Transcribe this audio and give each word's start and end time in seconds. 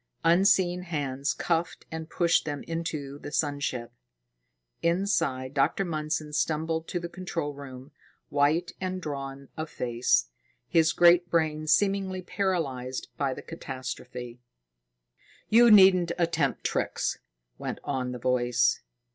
Unseen 0.23 0.81
hands 0.81 1.31
cuffed 1.31 1.85
and 1.91 2.09
pushed 2.09 2.43
them 2.43 2.63
into 2.63 3.19
the 3.19 3.31
sun 3.31 3.59
ship. 3.59 3.93
Inside, 4.81 5.53
Dr. 5.53 5.85
Mundson 5.85 6.33
stumbled 6.33 6.87
to 6.87 6.99
the 6.99 7.07
control 7.07 7.53
room, 7.53 7.91
white 8.29 8.71
and 8.81 8.99
drawn 8.99 9.49
of 9.55 9.69
face, 9.69 10.31
his 10.67 10.91
great 10.91 11.29
brain 11.29 11.67
seemingly 11.67 12.23
paralyzed 12.23 13.09
by 13.15 13.35
the 13.35 13.43
catastrophe. 13.43 14.39
"You 15.49 15.69
needn't 15.69 16.13
attempt 16.17 16.63
tricks," 16.63 17.19
went 17.59 17.77
on 17.83 18.11
the 18.11 18.17
voice. 18.17 18.81